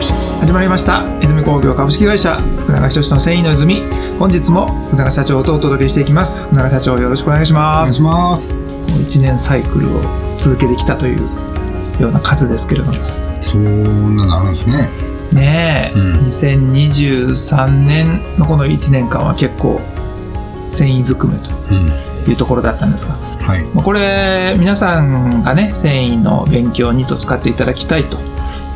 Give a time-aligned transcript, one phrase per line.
[0.00, 3.80] 始まりました泉工業株式会社福永仁の繊維の泉
[4.16, 8.54] 本日も福永社長とお届けしていきます福永社長よろしくお願いしお願いますします。
[8.54, 10.00] もう1年サイクルを
[10.38, 11.18] 続けてきたという
[12.00, 12.92] ような数ですけれども
[13.42, 14.88] そんななるんですね。
[15.32, 19.80] ねえ、うん2023年のこの1年間は結構
[20.70, 22.30] 繊維ずくめとうん。
[22.30, 23.64] いうところだったんですがはい。
[23.74, 28.16] まあこれ皆さんがね繊維の勉強にと使っていただきたいと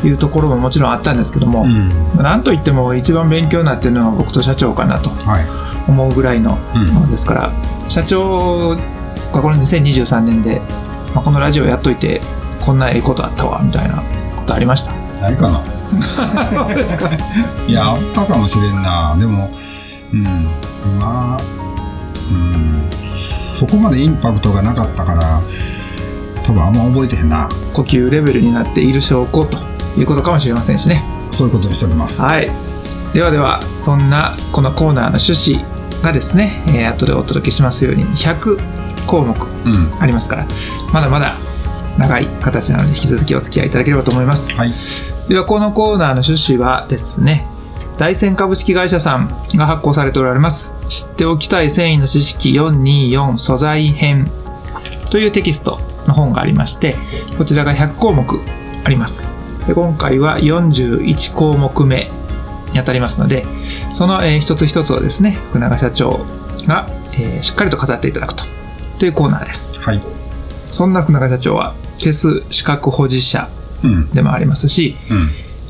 [0.08, 1.90] いうところももちろんあったんですけども、うん。
[2.22, 5.44] なんといっても一番勉強になってるのは僕と社長かなとはい。
[5.90, 7.52] 思うぐらいのうんものですから、
[7.88, 8.76] 社長が
[9.42, 10.60] この2023年で、
[11.14, 12.20] まあ、このラジオやっといて
[12.60, 14.02] こんなええことあったわみたいな
[14.36, 15.60] ことありましたないかな。
[17.68, 19.14] いや、あったかもしれんな。
[19.18, 19.50] でも、
[20.12, 20.22] うん。
[20.98, 21.40] まあ、
[22.30, 22.82] うん。
[23.04, 25.40] そこまでインパクトがなかったから、
[26.42, 27.48] 多分あんま覚えてへんな。
[27.72, 29.58] 呼吸レベルになっている証拠と
[29.98, 32.22] いうことかもしれませんしねそういうことにしております。
[32.22, 32.50] はい
[33.14, 35.64] ではではそんなこのコーナーの趣旨
[36.02, 38.56] がですね、えー後でお届けしますように100
[39.06, 39.90] 項目うん。
[40.00, 40.46] ありますから
[40.94, 41.34] まだまだ
[41.98, 44.72] 長い形なので引き続きお付き合いいただければと思いますはい。
[45.28, 47.46] ではこのコーナーの趣旨はですね
[47.98, 54.30] 大仙株式会社さんが発行されておられます知っておきたい繊維の知識424素材編
[55.10, 56.96] というテキストの本がありまして
[57.36, 58.40] こちらが100項目
[58.84, 62.08] ありますで今回は41項目目
[62.72, 63.44] にあたりますので
[63.94, 66.24] その、えー一つ一つをですね福永社長
[66.66, 68.44] が、えーしっかりと語っていただくと
[68.98, 70.00] というコーナーですはい。
[70.72, 73.48] そんな福永社長はテス資格保持者
[73.84, 74.10] うん。
[74.10, 75.18] でもありますし、うん。
[75.18, 75.26] ま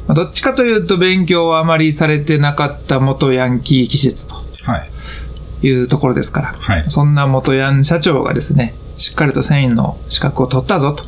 [0.08, 4.34] あどっちかというと勉強はあまりされてなかった元ヤンキー気質と
[4.70, 5.66] はい。
[5.66, 11.04] いうところですから、はいそんな元ヤン社長がですね、しっかりと繊維の資格を取ったぞと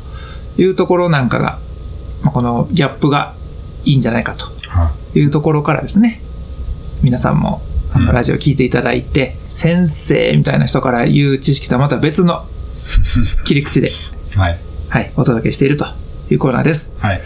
[0.60, 1.58] いうところなんかが、
[2.24, 3.34] まあ、このギャップが
[3.84, 6.20] いいんじゃないかとはいうところからですね、
[7.02, 7.60] 皆さんも
[7.94, 12.44] あうんのラジオ聞いていただいて、先生みたいな人から言う知識とはまた別の
[13.44, 13.90] 切り口で、い。
[14.36, 14.58] はい。
[14.88, 15.86] はい、お届けしていると
[16.30, 16.94] いうコーナーです。
[16.98, 17.20] はい。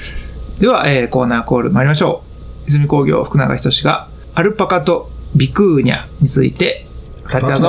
[0.61, 2.23] では、えーコーナーコール参りましょ
[2.67, 2.69] う。
[2.69, 6.87] 泉工業福永仁がアルパカとビクーニャについて
[7.33, 7.69] 立ち上。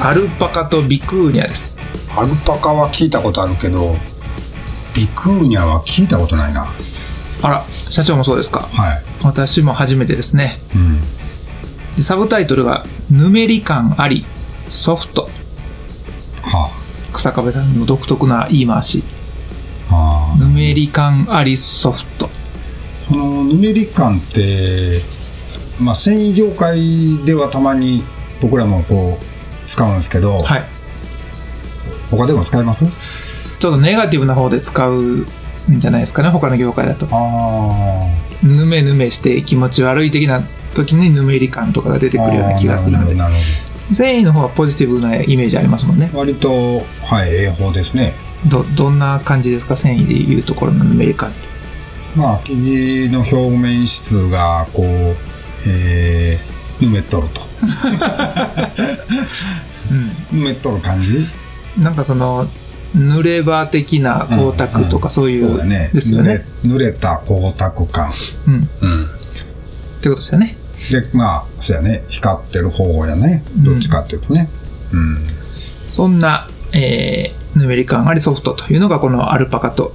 [0.00, 1.76] アルパカとビクーニャです。
[2.16, 3.96] アルパカは聞いたことあるけど、
[4.94, 6.62] ビクーニャは聞いたことないな。
[6.62, 6.68] は
[7.42, 8.60] あら、社長もそうですか。
[8.60, 9.24] い。
[9.24, 10.58] 私も初めてですね。
[10.74, 11.00] うん。
[11.96, 14.24] でサブタイトルが、ぬめり感あり、
[14.68, 15.28] ソフト。
[16.42, 16.70] は
[17.12, 19.02] 草壁さんの独特な言い回し。
[19.90, 19.94] あ。
[19.94, 20.38] ああ。
[20.38, 22.30] ぬめり感あり、ソフト。
[23.08, 25.00] このヌメリ感って、
[25.80, 28.04] まあ、繊維業界ではたまに
[28.40, 30.64] 僕らもこう使うんですけど、はい。
[32.10, 32.86] 他でも使います？
[33.64, 35.26] ちょっとネガティブな方で使うん
[35.78, 37.08] じゃないですかね、他の業界だと。
[37.10, 38.06] あ
[38.42, 40.42] ぬめぬめして気持ち悪い的な
[40.74, 43.14] 時にぬめり感とかが出てくるような気がするので。
[43.14, 43.40] なるほ
[43.94, 46.10] 繊維の方はポジティブなイメージありますもんね。
[46.12, 46.82] ど割と、は
[47.26, 48.12] い、ええ方ですね。
[48.44, 51.48] どどんな感じですか繊維でいうところのぬめり感って。
[52.16, 55.16] まあ、生地の表面質が、こう、
[55.66, 57.40] えー、ぬめっとると。
[60.34, 61.26] ぬめっとる感じ？
[61.78, 62.46] なんかその
[62.94, 65.90] 濡れ場的な光沢とかそういう、ね。
[65.92, 68.12] ですよね濡れた光沢感。
[68.48, 69.06] うんっうん。
[70.00, 70.56] てことですよね
[70.92, 72.04] で、まあ、そうやね。
[72.08, 73.42] 光ってる方やね。
[73.64, 74.48] どっちかっていうとね。
[74.92, 75.16] うん。
[75.88, 79.92] そんな、えー、ぬめり感ありソフトというのがこのアルパカと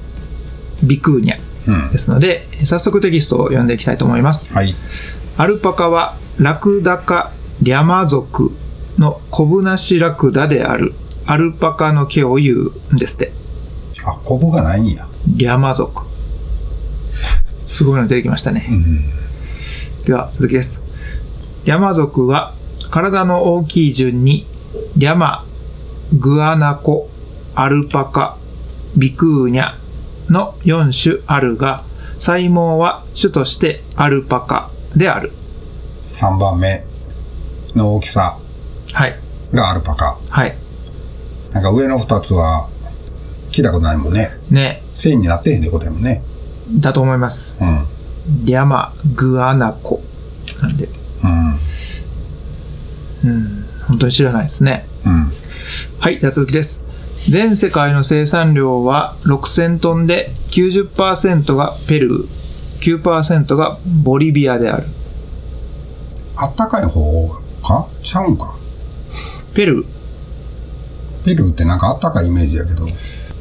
[0.83, 1.97] ビクーニャうんで。
[1.97, 4.73] すので早速テキストを読んでいきたいと思いますはい。
[5.37, 8.51] アルパカはラクダ科リャマ族
[8.97, 10.93] のコブナシラクダである
[11.31, 13.31] アルパカの毛を言うんですって。
[14.03, 15.05] あ、コブがないんや。
[15.37, 16.03] リャマ族。
[17.67, 18.65] すごいの出てきましたね。
[18.67, 18.73] う
[20.01, 20.05] ん。
[20.05, 20.81] では続きです。
[21.65, 22.51] リャマ族は
[22.89, 24.47] 体の大きい順に
[24.97, 25.43] リャマ、
[26.19, 27.07] グアナコ、
[27.53, 28.35] アルパカ、
[28.97, 29.73] ビクーニャ
[30.33, 31.83] の4種あるが、
[32.15, 35.31] 細毛は種としてアルパカである。
[36.05, 36.83] 3番目
[37.75, 38.35] の大きさ
[38.93, 39.13] はい。
[39.53, 40.17] がアルパカ。
[40.31, 40.68] はい。
[41.53, 42.67] なんか上の2つは
[43.51, 44.31] 聞いたことないもんね。
[44.51, 44.81] ね。
[44.93, 46.21] 繊維になってへんってことやもんね。
[46.79, 47.63] だと思います。
[47.63, 47.85] うん。
[48.45, 50.01] リャマ、グアナコ。
[50.61, 50.87] なんで、
[53.23, 53.31] うん。
[53.31, 54.85] うん、本当に知らないですね。
[55.05, 55.31] うん。
[55.99, 56.83] はい、では続きです。
[57.31, 64.83] 全世界の生産量は6000トンで90%がペルー、9%がボリビアである。
[66.37, 67.27] あったかい方
[67.61, 67.87] か？
[68.01, 68.53] ちゃうんか？
[69.53, 69.85] ペルー、
[71.23, 72.87] ペルーってなんかあったかいイメージやけど。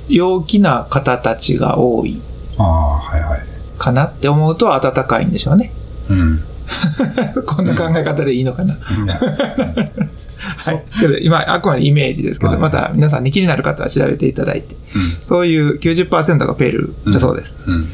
[0.09, 2.21] 陽気な方たちが多い
[2.59, 3.41] ああ、はいはい。
[3.79, 5.73] かなって思うと暖かいんでしょうね。
[6.11, 6.41] うん。
[7.47, 8.75] こんな考え方でいいのかな。
[8.79, 10.85] はい。
[11.01, 14.77] けど今、あくまでイメージですけど、はいまた皆さんに気になる方は調べていただいて、
[15.23, 17.71] そういう90%がペルーだそうです。
[17.71, 17.89] うん。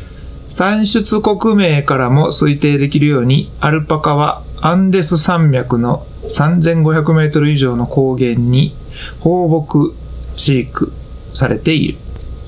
[0.48, 8.74] 産出国名からも推定できるように、アルパカはアンデス山脈の3500メートル以上の高原に
[9.20, 9.94] 放牧
[10.36, 10.92] 飼育
[11.34, 11.98] されている。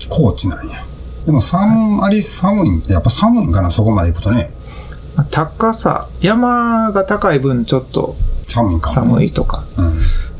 [0.08, 0.76] 高知なんや。
[1.25, 4.50] でも寒、あり寒いん、やっぱ寒いんかな、そこまで行くとね。
[5.16, 8.14] まあ高さ、山が高い分ちょっと
[8.46, 9.08] 寒いんかも、ね。
[9.12, 9.64] 寒いとか。
[9.76, 9.93] うん。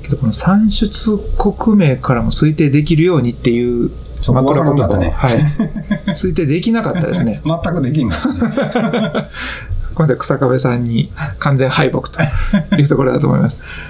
[0.02, 0.88] けどこの産出
[1.36, 5.30] 国名からも推定できるようにっていうそこ分からなかったねはい。
[6.14, 7.40] 推定できなかったですね。
[7.44, 9.28] 全くできんかったね。
[9.94, 13.80] これで草壁さんに完全敗北というところだと思います。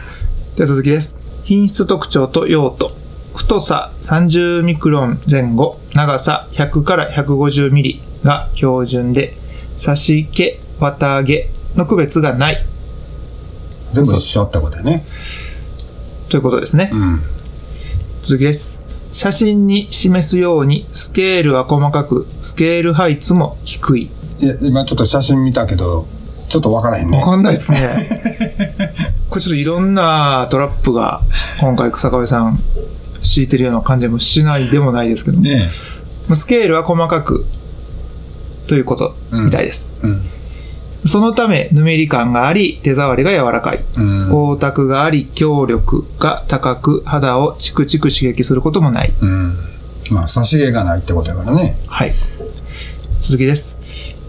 [0.57, 1.15] では続きです。
[1.47, 2.91] 品質特徴と用途。
[3.37, 9.33] 太さ30ミクロン前後、長さ100から150ミリが標準で、
[9.77, 12.59] 差し毛、綿毛の区別がない
[13.93, 15.05] 全部一緒ってことだよね。
[16.31, 16.91] ということですね。
[16.93, 17.21] うん。
[18.23, 18.81] 続きです。
[19.13, 24.03] 写真に示すようにスケールは細かく、スケール配置も低い。
[24.03, 24.09] い
[24.45, 26.07] や、今ちょっと写真見たけど、
[26.49, 27.25] ちょっと分からへんねわ。
[27.25, 27.79] かんないですね。
[29.37, 31.21] これちょっといろんなトラップが
[31.61, 32.57] 今回草壁さん
[33.21, 35.59] 敷いてるような感じもしないでもないですけども、ね
[36.35, 37.45] スケールは細かく
[38.67, 40.01] ということみたいです。
[40.07, 40.09] え。
[40.09, 40.21] うん。
[41.07, 43.81] そのため、ぬめり感があり、手触りが柔らかい。
[43.99, 44.25] うん。
[44.25, 49.13] 光沢があり、強力が高く、肌をチクチク刺激することもない。
[49.21, 49.55] うん。
[50.11, 51.77] まあ、差し毛がないってことやからね。
[51.89, 52.11] はい。
[53.21, 53.79] 続きです。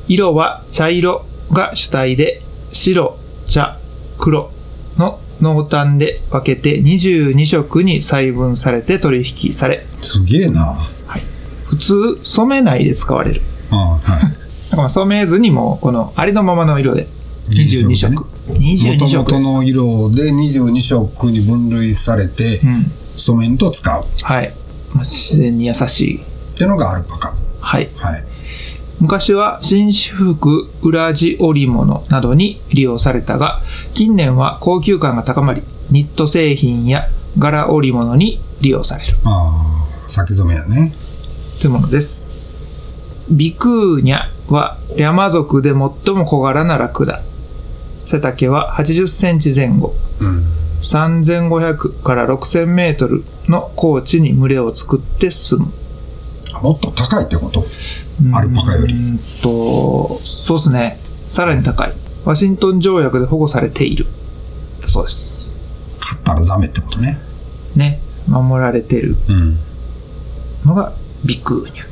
[0.10, 1.24] 色は茶色
[1.54, 2.42] が主体で、
[2.74, 3.18] 白、
[3.48, 3.78] 茶、
[4.20, 4.52] 黒
[4.98, 10.66] の濃淡で分けて22色に細分されて取引され、すげえな。
[10.66, 11.22] はい、
[11.66, 13.42] 普通染めないで使われる。
[13.72, 14.22] ああ、はい。
[14.22, 14.32] だか
[14.72, 17.08] らまあ染めずにもこのありのままの色で
[17.50, 18.12] 22色。
[18.12, 19.18] も22と。
[19.18, 22.84] もとの色で22色に分類されて、うん。
[23.18, 24.04] 染めんと使う。
[24.04, 24.54] っはい。
[24.94, 26.20] まあ、自然に優しい。
[26.56, 27.34] ていうのがアルパカ。
[27.60, 27.90] はい。
[27.98, 28.24] はい。
[29.00, 33.60] 昔は紳士服、裏地織物などに利用されたが、
[33.94, 35.62] 近年は高級感が高まり、
[35.92, 37.08] ニット製品や
[37.38, 39.30] 柄織物に利用されるあ
[40.06, 40.94] あ、先染めやね。
[41.62, 42.26] というものです。
[43.30, 47.22] ビクーニャはリャマ族で最も小柄なラクダ。
[48.06, 49.94] 背丈は80センチ前後。
[50.22, 50.44] うん。
[50.82, 55.72] 3500から6000メートルの高地に群れを作って住む。
[56.62, 57.64] もっと高いってこと？
[58.34, 58.98] アルパカよりう。
[58.98, 60.98] ーんと、そうですね。
[61.28, 61.92] さらに高い。
[62.26, 64.06] ワシントン条約で保護されている。
[64.82, 65.56] だそうです。
[66.00, 67.20] 買ったらダメってことね。
[67.76, 68.00] ね。
[68.28, 69.58] 守られてるうん。
[70.66, 70.92] のが
[71.26, 71.86] ビクーニャ。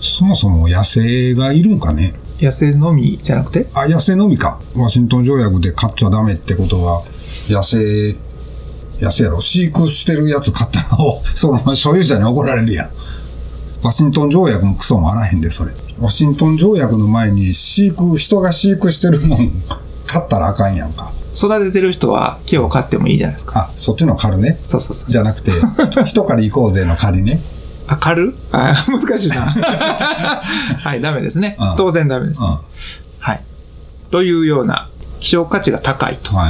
[0.00, 2.14] そもそも野生がいるんかね。
[2.40, 3.66] 野生のみじゃなくて？
[3.74, 4.60] あ、野生のみか。
[4.76, 7.02] ワシントン条約で飼っちゃダメってことは、
[7.48, 7.78] 野生、
[9.00, 9.40] 野生やろ？
[9.40, 12.90] 飼育してるやつ飼ったら、おその所有者に怒られるやん。
[13.86, 15.72] ワシントン条約もクソもあらへんで、それ。
[16.00, 19.52] ワシントン条約の前に飼育、人が飼育してるもん、
[20.06, 21.12] 飼ったらあかんやんか。
[21.36, 23.60] 育ててる人は木を飼ってもいいじゃないですか。
[23.60, 24.58] あ、そっちの狩るね？
[24.62, 25.10] そうそうそう。
[25.10, 25.52] じゃなくて、
[25.84, 27.40] 人人から行こうぜの狩りね。
[27.86, 28.34] あ、狩る？
[28.52, 29.36] あ、 難しいな。
[30.82, 31.76] はい、ダメですねうん。
[31.76, 32.46] 当然ダメですうん。
[32.48, 32.50] ね。
[32.54, 32.62] は
[33.20, 33.40] はい。
[34.10, 34.88] というような
[35.20, 36.48] 希少価値が高いといは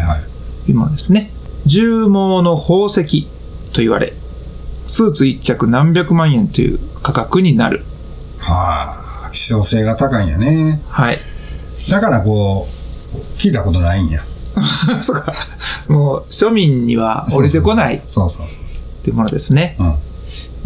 [0.67, 0.71] い。
[0.71, 1.31] いうものですね。
[1.67, 3.25] 重毛の宝石
[3.73, 4.13] と言われ、
[4.87, 7.85] スーツ1着何百万円という価格になる。
[8.41, 10.81] はあ、希少性が高いんやね。
[10.91, 11.19] はい。
[11.89, 14.21] だからこう、聞いたことないんや。
[15.03, 15.33] そうか。
[15.87, 19.05] もう庶民には降りてこないそうそうそう。
[19.05, 19.77] というものですね。
[19.79, 19.95] うん。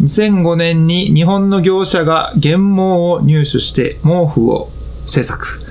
[0.05, 4.71] 2005年に日本の業者が原毛を入手して毛布を
[5.05, 5.61] 制作。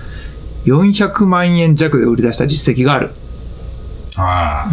[0.67, 3.11] 400万円弱で売り出した実績がある。
[4.15, 4.71] ああ。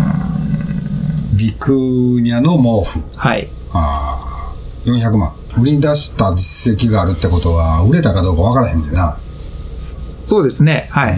[1.35, 3.03] ビクーニャの毛布。
[3.15, 3.47] はい。
[3.73, 4.53] ああ。
[4.85, 5.36] 400万。
[5.59, 9.17] 売り出した実績があるってことは、売れたかどうかわからへんねんな。
[9.79, 10.87] そうですね。
[10.91, 11.17] はい。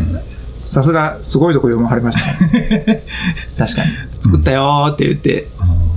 [0.65, 3.03] さすが、すごいとこ読まはりましたね。
[3.57, 3.89] 確かに。
[4.21, 5.47] 作ったよーって言って、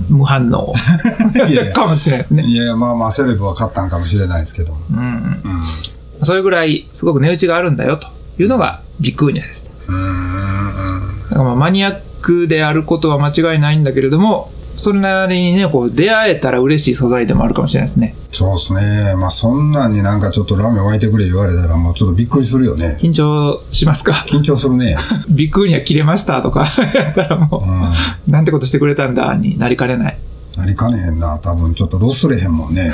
[0.09, 0.73] 無反応
[1.35, 2.43] いやいやかもしれないですね。
[2.43, 4.75] いやいや、まあまあ、セレブは買ったんかもしれないですけど。
[4.91, 4.97] うん。
[4.99, 6.25] うん。
[6.25, 8.07] それぐらい、すごく値打ちがあるんだよと
[8.41, 9.69] いうのがビクーニャです。
[9.87, 11.29] うーん。
[11.29, 14.51] だからまあマニアックであることは間違いないんだけれども、
[14.83, 18.15] それなりにね、こう出会えたら嬉しい素材でもあるかもしれないですね。
[18.31, 19.15] そうですね。
[19.15, 22.97] まあ、そんなんになんかちょっとラーメン沸いてくれ言われたら、もうちょっとびっくりするよね。
[22.99, 24.11] 緊張しますか？
[24.27, 24.97] 緊張するね。
[25.29, 27.65] ビッグには切れましたとかやったらもうん。
[27.65, 27.93] う、
[28.27, 30.17] なんてことしてくれたんだになりかねない。
[30.57, 31.39] なりかねへんな。
[31.39, 32.91] 多分ちょっとロスれへんもんね。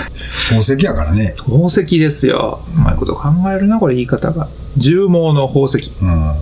[0.50, 1.34] 宝石やからね。
[1.38, 2.60] 宝石ですよ。
[2.78, 4.48] うまいこと考えるな、これ言い方が。
[4.78, 6.36] 重毛の宝石うん。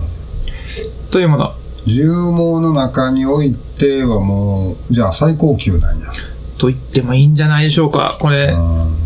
[1.10, 1.52] というもの。
[1.86, 2.02] 重
[2.32, 3.67] 毛の中において
[4.04, 6.06] はもう、じゃあ最高級なんや。
[6.58, 8.16] と言ってもいいんじゃないでしょうか。
[8.20, 8.52] これ、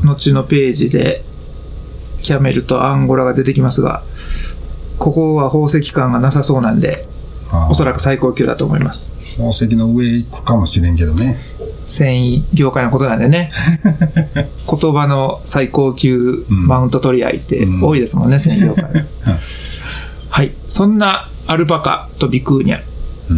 [0.04, 1.22] 後のページで、
[2.22, 4.02] キャメルとアンゴラが出てきますが、
[4.98, 7.04] ここは宝石感がなさそうなんで、
[7.70, 9.12] おそらく最高級だと思います。
[9.32, 11.38] 宝石の上行くかもしれんけどね。
[11.86, 13.50] 繊維業界のことなんでね。
[13.84, 18.84] 言葉の最高級マウント取り合いって多いですもんね、繊維業界。
[20.30, 20.52] はい。
[20.68, 22.80] そんなアルパカとビクーニャ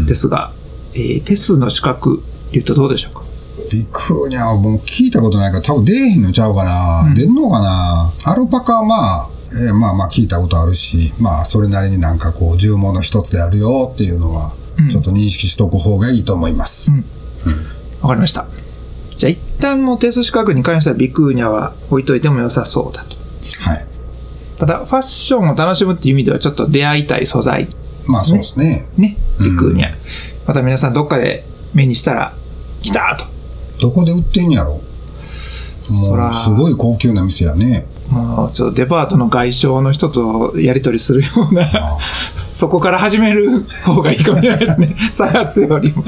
[0.07, 0.53] ですが、
[0.95, 2.23] えーテスの資格
[2.53, 3.23] 言うとどうでしょうか？
[3.71, 7.13] ビクーニャはもう聞いたことないから多分出えへんのちゃうかな。
[7.15, 8.13] 出んのかな。
[8.25, 9.31] アルパカはまあ、
[9.67, 14.53] えーまあまあ聞いたことあるし、まあそれなりになんかこう重毛の一つであるよっていうのは、
[14.91, 16.93] ちょっと認識しとく方がいいと思います。
[18.03, 18.47] わかりました。
[19.17, 23.17] じゃあ一旦もうテス資格に関してはビクーニャは置いといても良さそうだと。
[23.61, 23.87] はい。
[24.59, 27.67] ただ、ファッションを楽しむっていう意味ではちょっと出会いたい素材。
[28.07, 28.87] まあそうですね。
[28.97, 29.17] ね。
[29.41, 29.91] ビクーニャ。
[30.47, 32.33] また皆さんどっかで目にしたら、
[32.83, 33.25] 来たと。
[33.81, 34.81] どこで売ってんやろ？
[35.85, 37.87] そらもうすごい高級な店やね。
[38.11, 41.67] もうちょっとデパートの外商の人とやり取りするような、
[42.37, 44.95] そこから始める方がいいかもしれないですね。
[45.11, 46.05] 探すよりも。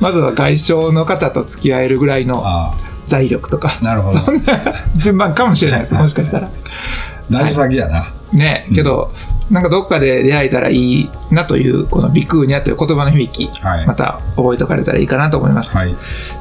[0.00, 2.74] まずは外商の方と付き合えるぐらいのあ
[3.06, 3.70] 財力とか。
[3.80, 4.18] あ、なるほど。
[4.18, 4.62] そんな
[4.96, 5.94] 順番かもしれないです。
[5.94, 6.48] もしかしたら。
[7.30, 8.06] 大事先やな。
[8.32, 9.10] ね、けど、
[9.50, 15.76] なんかどっかで出会えたらいいなという、このビクーニャという言葉の響き、はいまた覚えておかれたらいいかなと思います。
[15.76, 15.96] はい。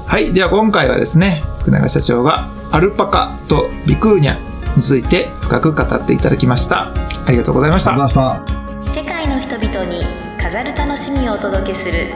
[0.06, 0.34] はい。
[0.34, 4.38] では今回はですね、福永社長がアルパカとビクーニャ
[4.76, 6.92] について深く語っていただきました。
[7.26, 8.16] ありがとうございましたありがとう。
[8.16, 9.02] ございました。
[9.02, 10.04] 世界の人々に
[10.38, 12.14] 飾る楽しみをお届けする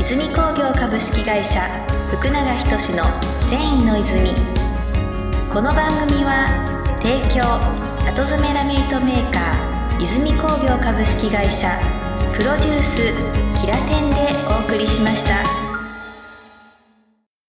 [0.00, 1.60] 泉工業株式会社
[2.10, 3.04] 福永仁の
[3.40, 4.30] 繊維の泉
[5.52, 6.46] この番組は
[7.02, 7.42] 提供
[8.08, 9.65] 後詰めラメイトメーカー
[9.98, 11.68] 泉工業株式会社
[12.36, 13.00] プロデュース
[13.58, 15.65] キラテンでお送りしました。